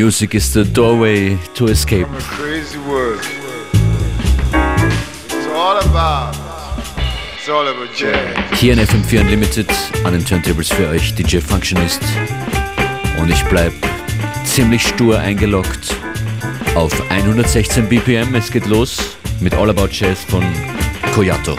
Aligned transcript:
Music 0.00 0.36
is 0.36 0.52
the 0.52 0.64
doorway 0.64 1.36
to 1.54 1.66
escape. 1.66 2.06
From 2.06 2.14
a 2.14 2.20
crazy 2.20 2.78
world. 2.88 3.20
It's 5.26 5.48
all 5.48 5.76
about. 5.80 6.36
It's 7.36 7.48
all 7.48 7.66
about 7.66 7.92
jazz. 7.96 8.60
Hier 8.60 8.74
in 8.74 8.78
FM4 8.78 9.22
Unlimited 9.22 9.68
an 10.04 10.12
den 10.12 10.24
Turntables 10.24 10.68
für 10.68 10.86
euch 10.90 11.12
DJ 11.16 11.38
Functionist. 11.38 12.00
Und 13.20 13.28
ich 13.28 13.42
bleib 13.46 13.72
ziemlich 14.44 14.86
stur 14.86 15.18
eingeloggt 15.18 15.96
auf 16.76 16.92
116 17.10 17.88
BPM. 17.88 18.36
Es 18.36 18.52
geht 18.52 18.66
los 18.66 19.16
mit 19.40 19.52
All 19.54 19.68
About 19.68 19.88
Jazz 19.90 20.22
von 20.22 20.44
Koyato. 21.12 21.56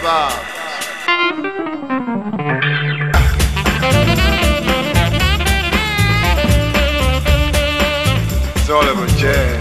vibes. 0.00 0.60
It's 8.56 8.70
all 8.70 8.88
about 8.88 9.08
jazz. 9.18 9.59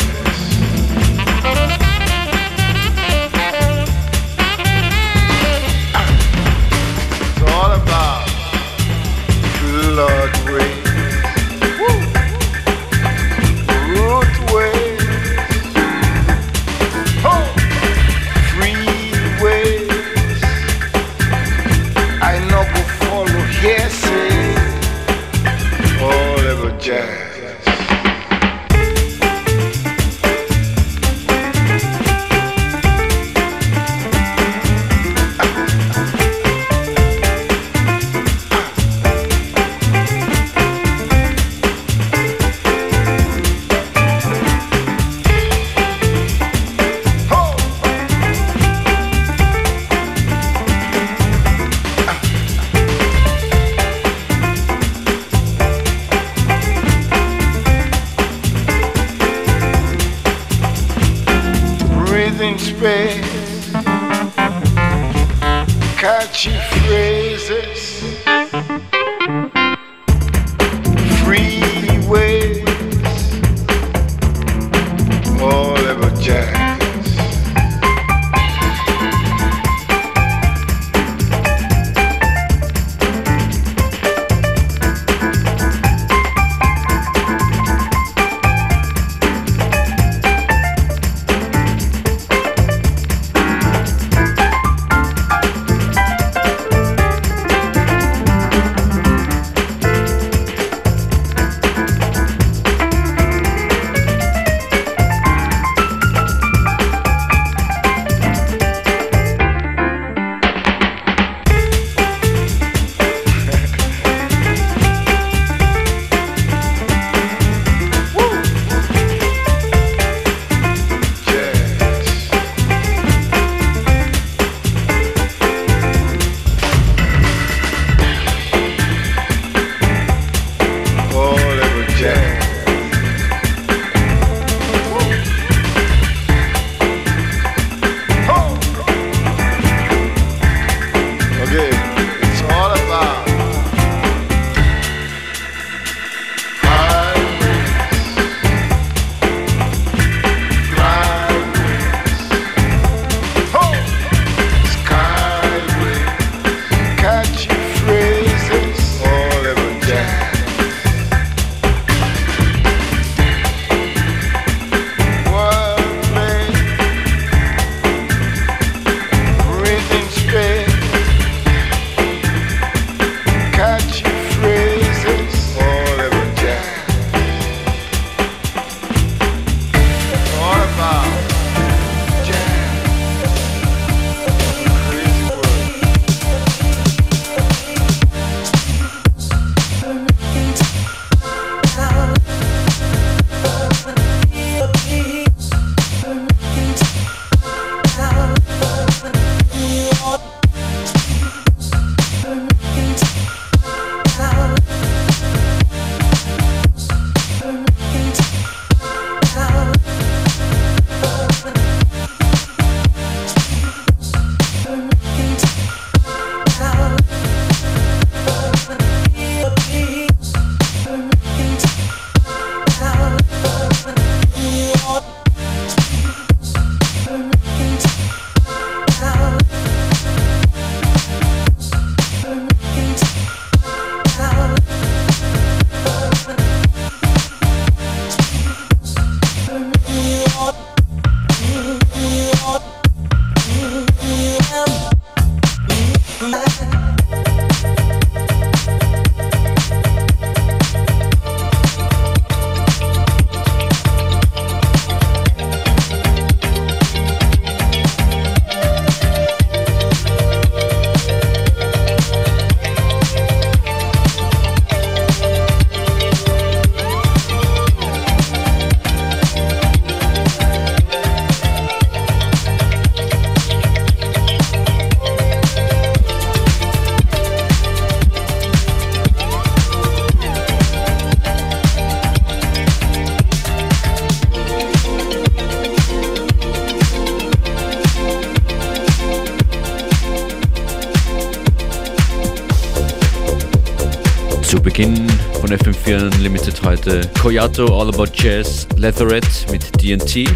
Von 295.39 295.49
FM4 295.49 296.13
Unlimited 296.13 296.61
heute 296.63 297.01
Koyato 297.21 297.65
All 297.65 297.89
About 297.89 298.11
Jazz, 298.13 298.67
Leatherette 298.77 299.27
mit 299.51 299.63
DNT 299.81 300.29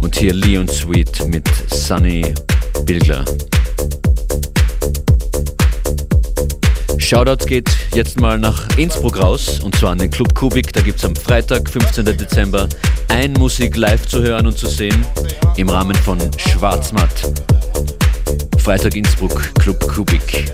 und 0.00 0.16
hier 0.16 0.34
Leon 0.34 0.68
Sweet 0.68 1.26
mit 1.28 1.48
Sunny 1.70 2.34
Bilgler. 2.84 3.24
Shoutout 6.98 7.46
geht 7.46 7.70
jetzt 7.94 8.20
mal 8.20 8.38
nach 8.38 8.66
Innsbruck 8.78 9.20
raus 9.20 9.60
und 9.60 9.76
zwar 9.76 9.92
an 9.92 9.98
den 9.98 10.10
Club 10.10 10.34
Kubik. 10.34 10.72
Da 10.72 10.80
gibt 10.80 10.98
es 10.98 11.04
am 11.04 11.14
Freitag, 11.14 11.68
15. 11.68 12.04
Dezember, 12.04 12.68
ein 13.08 13.34
Musik 13.34 13.76
live 13.76 14.06
zu 14.06 14.22
hören 14.22 14.46
und 14.46 14.56
zu 14.56 14.66
sehen 14.66 15.04
im 15.56 15.68
Rahmen 15.68 15.94
von 15.94 16.18
Schwarzmatt. 16.38 17.32
Freitag 18.58 18.96
Innsbruck, 18.96 19.52
Club 19.56 19.80
Kubik. 19.86 20.52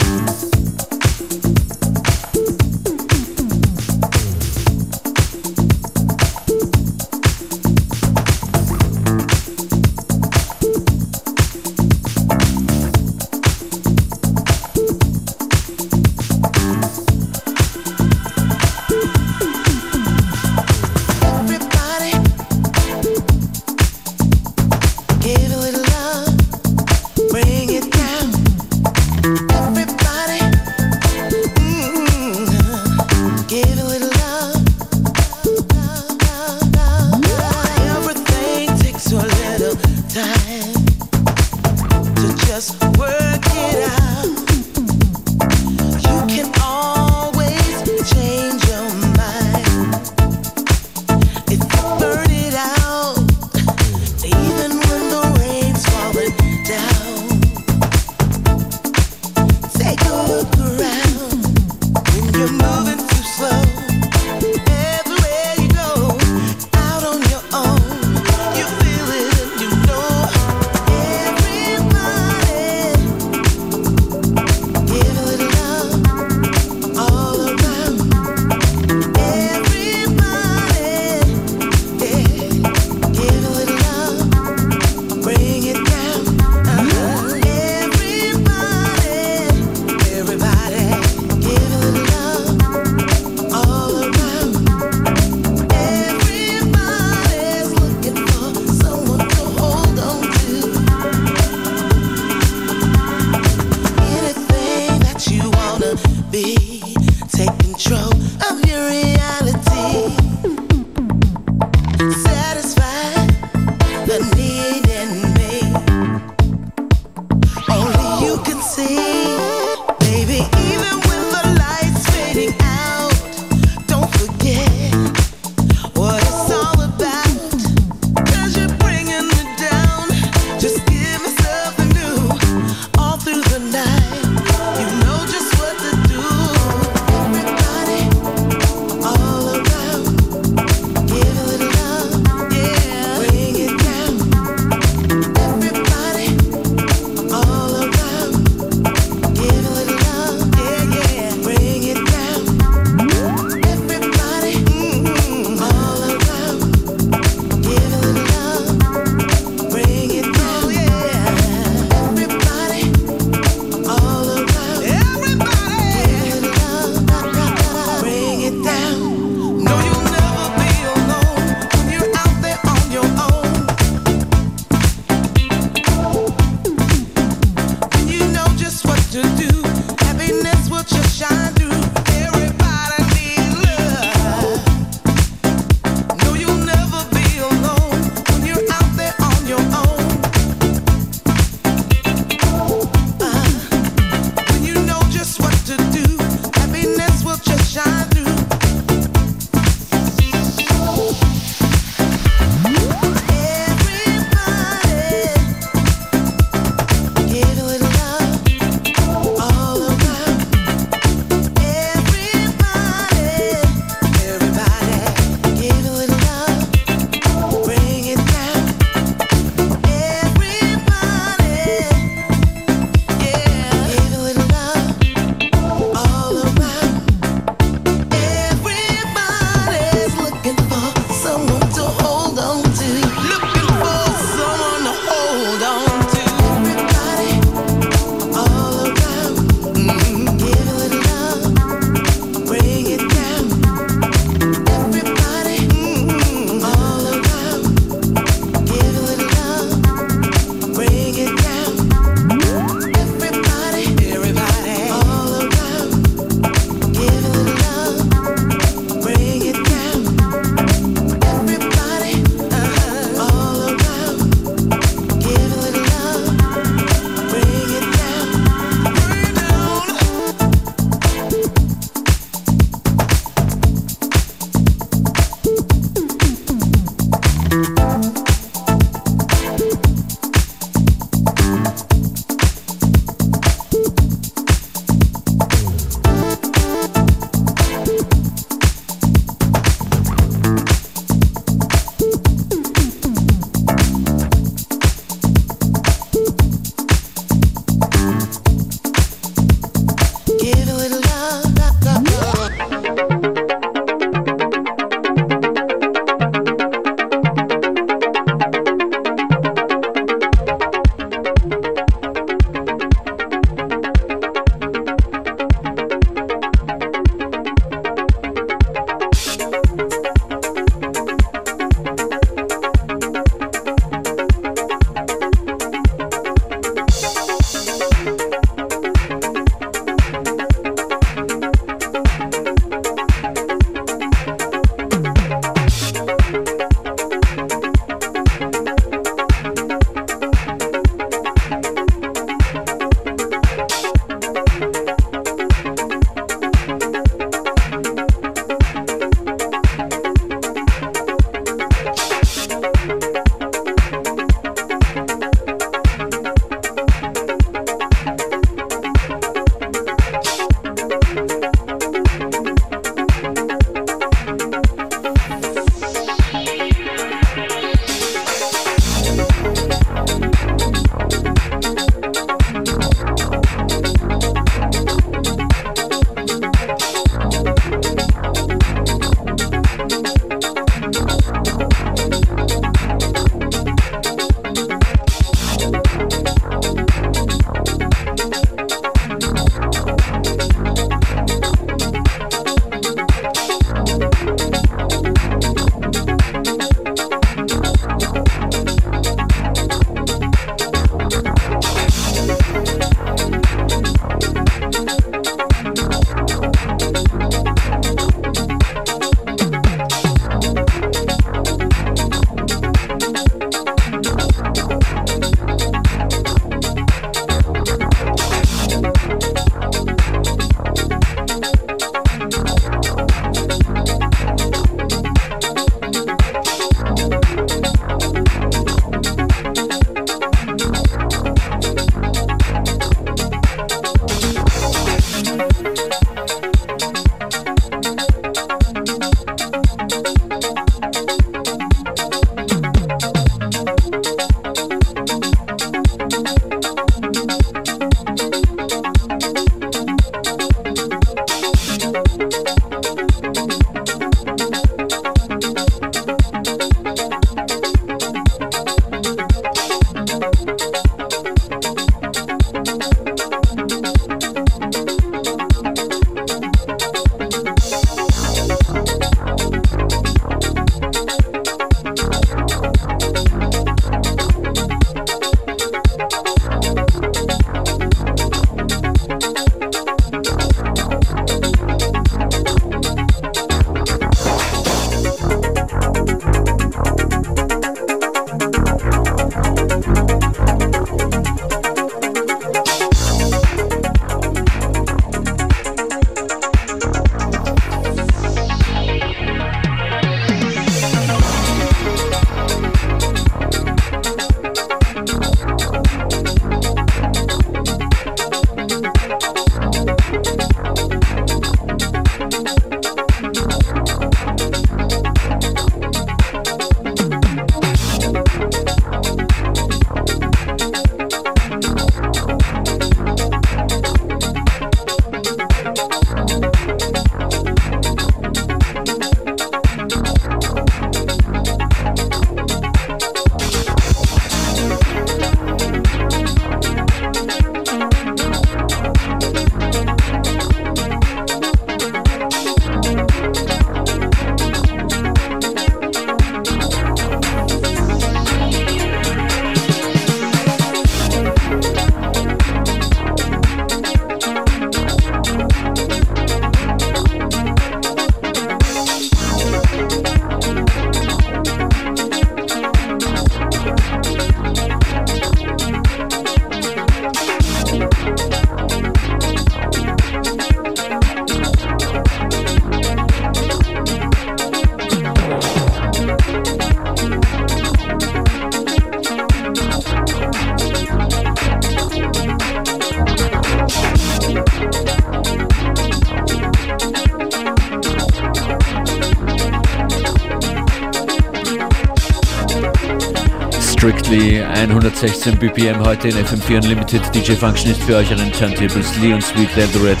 Strictly 594.06 594.40
116 594.40 595.36
BPM 595.36 595.84
heute 595.84 596.06
in 596.06 596.14
FM4 596.14 596.62
Unlimited. 596.62 597.02
DJ 597.12 597.32
Function 597.32 597.72
ist 597.72 597.82
für 597.82 597.96
euch 597.96 598.08
an 598.12 598.18
den 598.18 598.30
Turntables 598.30 598.96
Leon 599.02 599.20
Sweet 599.20 599.48
Leatherette, 599.56 600.00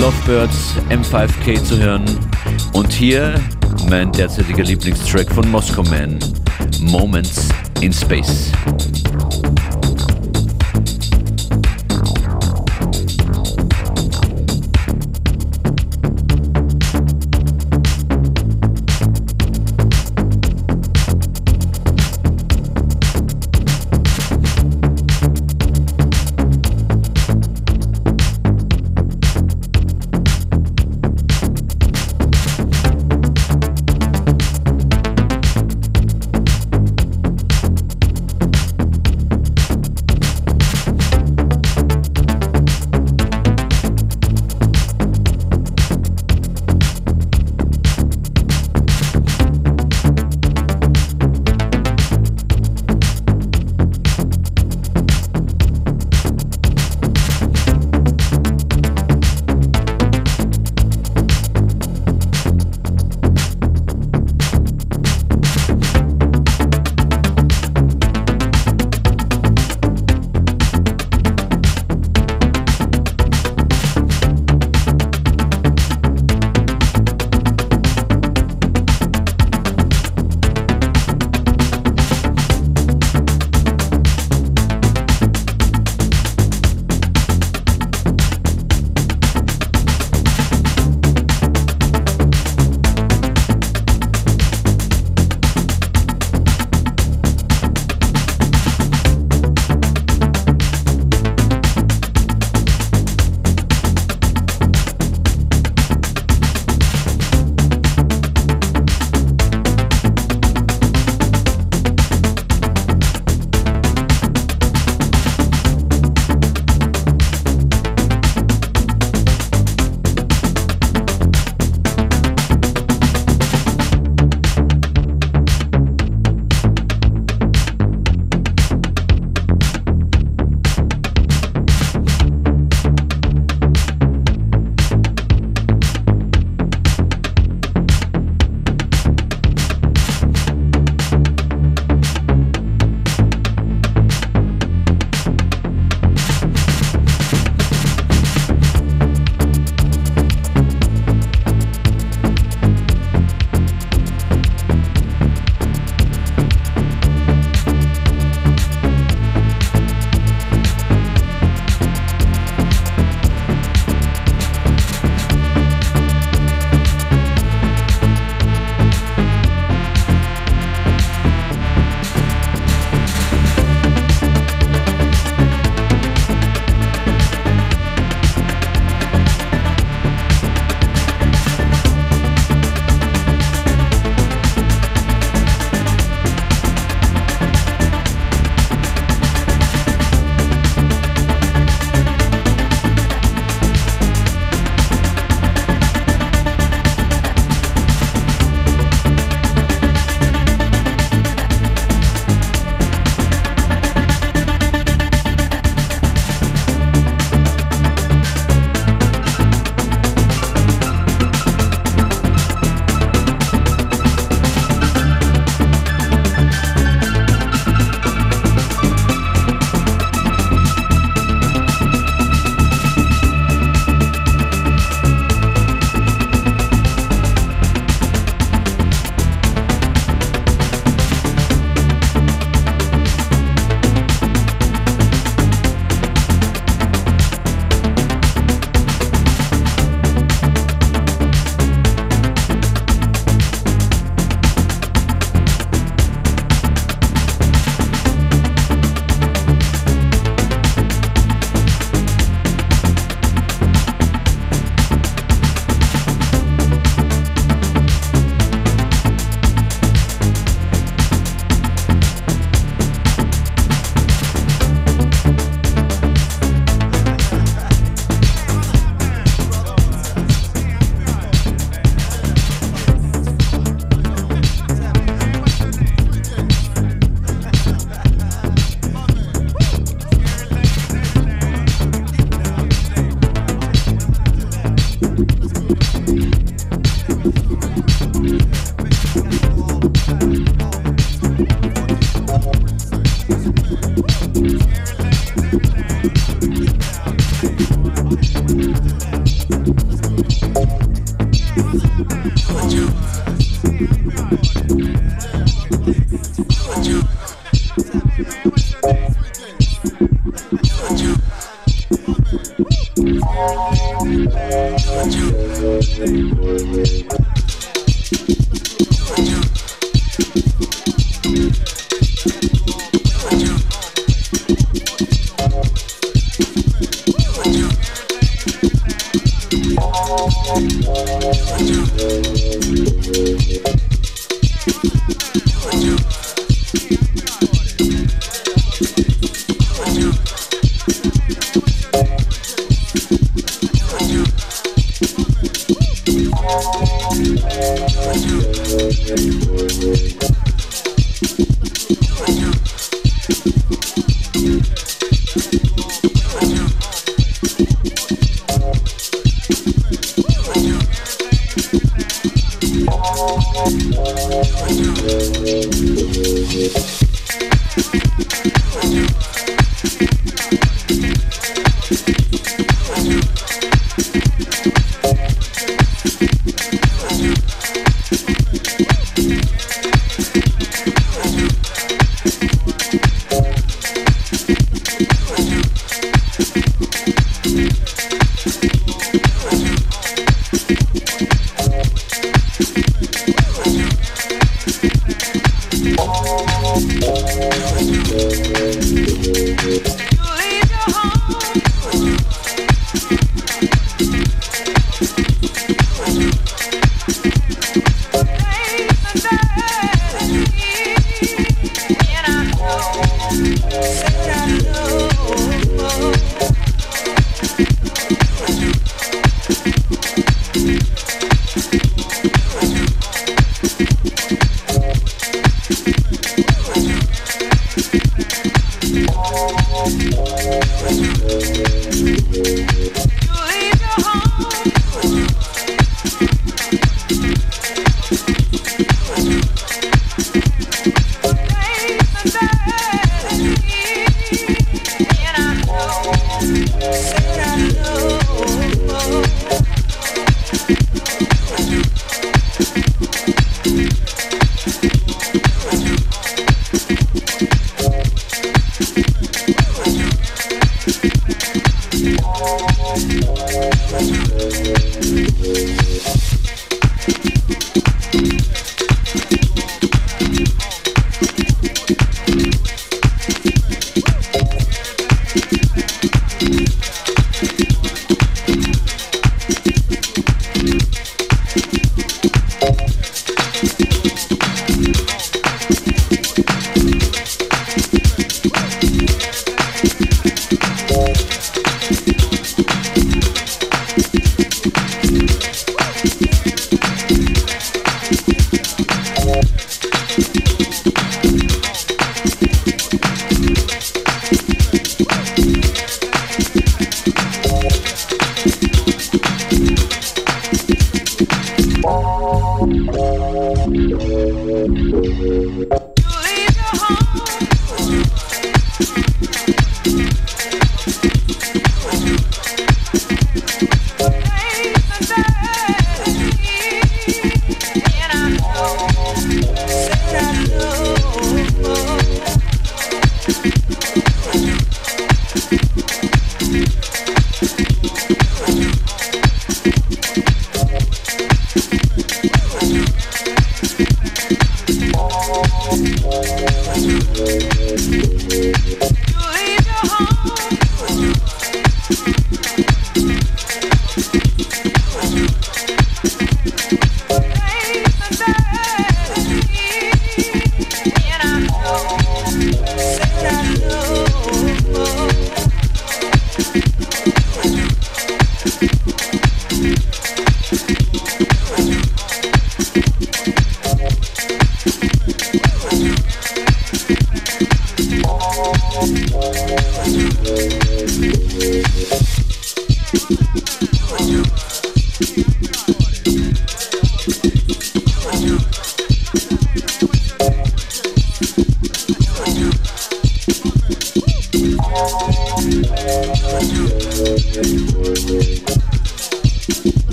Lovebirds, 0.00 0.74
M5K 0.88 1.62
zu 1.62 1.78
hören. 1.78 2.04
Und 2.72 2.90
hier 2.90 3.34
mein 3.88 4.10
derzeitiger 4.10 4.64
Lieblingstrack 4.64 5.30
von 5.32 5.48
Moscow 5.48 5.88
Man, 5.88 6.18
Moments 6.80 7.50
in 7.80 7.92
Space. 7.92 8.50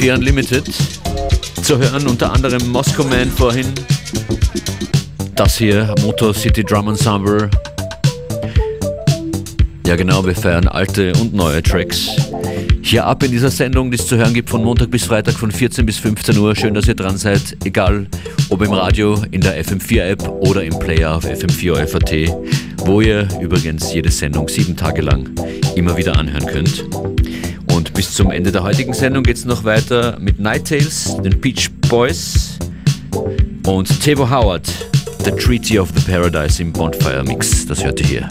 FM4 0.00 0.14
Unlimited. 0.14 0.64
Zu 1.62 1.78
hören 1.78 2.06
unter 2.06 2.32
anderem 2.32 2.70
Moscow 2.70 3.06
Man 3.08 3.30
vorhin. 3.30 3.66
Das 5.34 5.58
hier, 5.58 5.94
Motor 6.02 6.32
City 6.32 6.64
Drum 6.64 6.88
Ensemble. 6.88 7.50
Ja 9.86 9.96
genau, 9.96 10.24
wir 10.24 10.34
feiern 10.34 10.68
alte 10.68 11.12
und 11.20 11.34
neue 11.34 11.62
Tracks. 11.62 12.08
Hier 12.80 13.04
ab 13.04 13.22
in 13.22 13.30
dieser 13.30 13.50
Sendung, 13.50 13.90
die 13.90 13.98
es 13.98 14.06
zu 14.06 14.16
hören 14.16 14.32
gibt 14.32 14.48
von 14.48 14.64
Montag 14.64 14.90
bis 14.90 15.04
Freitag 15.04 15.34
von 15.34 15.50
14 15.50 15.84
bis 15.84 15.98
15 15.98 16.38
Uhr. 16.38 16.56
Schön, 16.56 16.72
dass 16.72 16.88
ihr 16.88 16.94
dran 16.94 17.18
seid, 17.18 17.58
egal 17.64 18.06
ob 18.48 18.62
im 18.62 18.72
Radio, 18.72 19.22
in 19.30 19.42
der 19.42 19.62
FM4-App 19.62 20.26
oder 20.28 20.64
im 20.64 20.78
Player 20.78 21.16
auf 21.16 21.26
FM4 21.26 22.34
wo 22.86 23.02
ihr 23.02 23.28
übrigens 23.38 23.92
jede 23.92 24.10
Sendung 24.10 24.48
sieben 24.48 24.76
Tage 24.76 25.02
lang 25.02 25.28
immer 25.76 25.94
wieder 25.96 26.16
anhören 26.16 26.46
könnt. 26.46 26.84
Und 27.80 27.94
bis 27.94 28.12
zum 28.12 28.30
Ende 28.30 28.52
der 28.52 28.62
heutigen 28.62 28.92
Sendung 28.92 29.22
geht 29.22 29.38
es 29.38 29.46
noch 29.46 29.64
weiter 29.64 30.18
mit 30.20 30.38
Night 30.38 30.68
Tales, 30.68 31.16
den 31.24 31.40
Peach 31.40 31.70
Boys 31.88 32.58
und 33.66 34.02
Tebo 34.02 34.28
Howard, 34.28 34.66
The 35.24 35.30
Treaty 35.30 35.78
of 35.78 35.88
the 35.96 36.02
Paradise 36.02 36.60
im 36.60 36.74
Bonfire 36.74 37.24
Mix. 37.24 37.64
Das 37.66 37.82
hört 37.82 37.98
ihr 38.00 38.06
hier. 38.06 38.28